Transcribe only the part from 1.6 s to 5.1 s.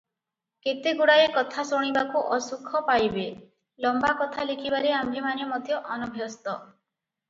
ଶୁଣିବାକୁ ଅସୁଖ ପାଇବେ, ଲମ୍ବା କଥା ଲେଖିବାରେ